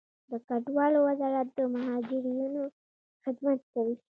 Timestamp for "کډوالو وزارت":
0.47-1.47